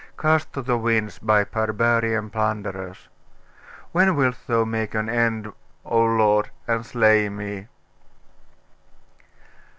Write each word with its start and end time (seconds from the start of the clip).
cast 0.17 0.51
to 0.51 0.63
the 0.63 0.79
winds 0.79 1.19
by 1.19 1.43
barbarian 1.43 2.31
plunderers.... 2.31 3.07
When 3.91 4.15
wilt 4.15 4.39
thou 4.47 4.65
make 4.65 4.95
an 4.95 5.07
end, 5.09 5.53
O 5.85 6.03
Lord, 6.03 6.49
and 6.67 6.83
slay 6.83 7.29
me? 7.29 7.67